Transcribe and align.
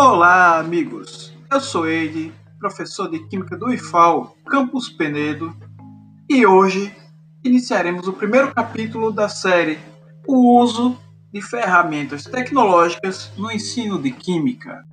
Olá, 0.00 0.60
amigos. 0.60 1.36
Eu 1.50 1.60
sou 1.60 1.84
Eide, 1.88 2.32
professor 2.60 3.10
de 3.10 3.18
Química 3.26 3.56
do 3.56 3.68
IFAL, 3.72 4.36
Campus 4.48 4.88
Penedo, 4.88 5.52
e 6.30 6.46
hoje 6.46 6.94
iniciaremos 7.42 8.06
o 8.06 8.12
primeiro 8.12 8.54
capítulo 8.54 9.10
da 9.10 9.28
série 9.28 9.76
O 10.24 10.56
uso 10.62 10.96
de 11.32 11.42
ferramentas 11.42 12.22
tecnológicas 12.22 13.32
no 13.36 13.50
ensino 13.50 14.00
de 14.00 14.12
Química. 14.12 14.86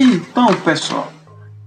Então, 0.00 0.60
pessoal, 0.64 1.12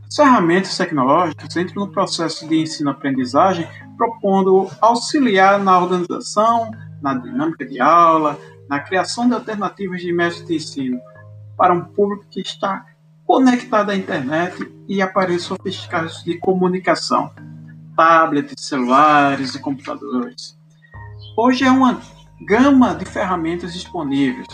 as 0.10 0.16
ferramentas 0.16 0.76
tecnológicas 0.76 1.56
entram 1.56 1.86
no 1.86 1.92
processo 1.92 2.48
de 2.48 2.56
ensino-aprendizagem 2.56 3.68
propondo 3.96 4.68
auxiliar 4.82 5.60
na 5.60 5.78
organização, 5.78 6.72
na 7.00 7.14
dinâmica 7.14 7.64
de 7.64 7.80
aula, 7.80 8.40
na 8.68 8.80
criação 8.80 9.28
de 9.28 9.36
alternativas 9.36 10.02
de 10.02 10.12
métodos 10.12 10.48
de 10.48 10.56
ensino 10.56 11.00
para 11.56 11.74
um 11.74 11.82
público 11.82 12.26
que 12.28 12.42
está 12.42 12.86
conectado 13.24 13.92
à 13.92 13.96
internet 13.96 14.68
e 14.88 15.00
aparelhos 15.00 15.44
sofisticados 15.44 16.24
de 16.24 16.40
comunicação, 16.40 17.32
tablets, 17.96 18.56
celulares 18.58 19.54
e 19.54 19.60
computadores. 19.60 20.58
Hoje 21.38 21.66
é 21.66 21.70
uma 21.70 22.02
gama 22.48 22.96
de 22.96 23.06
ferramentas 23.06 23.74
disponíveis 23.74 24.48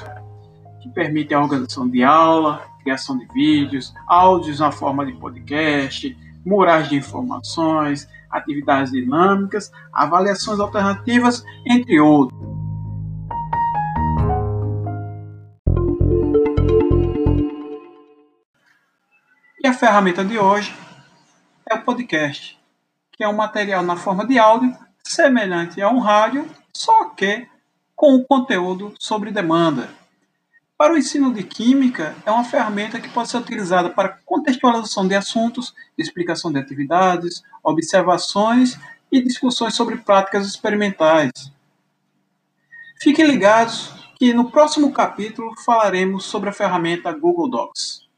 que 0.82 0.90
permitem 0.90 1.38
a 1.38 1.42
organização 1.42 1.88
de 1.88 2.04
aula, 2.04 2.62
criação 2.86 3.18
de 3.18 3.26
vídeos, 3.34 3.92
áudios 4.06 4.60
na 4.60 4.72
forma 4.72 5.04
de 5.04 5.14
podcast, 5.14 6.16
murais 6.46 6.88
de 6.88 6.96
informações, 6.96 8.08
atividades 8.30 8.92
dinâmicas, 8.92 9.72
avaliações 9.92 10.60
alternativas, 10.60 11.44
entre 11.66 12.00
outros. 12.00 12.40
E 19.64 19.68
a 19.68 19.74
ferramenta 19.74 20.24
de 20.24 20.38
hoje 20.38 20.72
é 21.68 21.74
o 21.74 21.82
podcast, 21.82 22.56
que 23.14 23.24
é 23.24 23.28
um 23.28 23.36
material 23.36 23.82
na 23.82 23.96
forma 23.96 24.28
de 24.28 24.38
áudio 24.38 24.78
semelhante 25.04 25.82
a 25.82 25.90
um 25.90 25.98
rádio, 25.98 26.48
só 26.72 27.06
que 27.06 27.48
com 27.96 28.14
o 28.14 28.24
conteúdo 28.24 28.94
sobre 29.00 29.32
demanda. 29.32 30.05
Para 30.78 30.94
o 30.94 30.98
ensino 30.98 31.34
de 31.34 31.42
química, 31.42 32.14
é 32.26 32.32
uma 32.32 32.44
ferramenta 32.44 33.00
que 33.00 33.08
pode 33.08 33.30
ser 33.30 33.38
utilizada 33.38 33.90
para 33.90 34.20
contextualização 34.26 35.08
de 35.08 35.16
assuntos, 35.16 35.74
explicação 35.98 36.52
de 36.52 36.60
atividades, 36.60 37.42
observações 37.64 38.78
e 39.10 39.22
discussões 39.22 39.74
sobre 39.74 39.96
práticas 39.96 40.46
experimentais. 40.46 41.32
Fiquem 43.02 43.26
ligados 43.26 43.94
que 44.18 44.34
no 44.34 44.52
próximo 44.52 44.92
capítulo 44.92 45.54
falaremos 45.64 46.26
sobre 46.26 46.50
a 46.50 46.54
ferramenta 46.54 47.10
Google 47.14 47.50
Docs. 47.50 48.10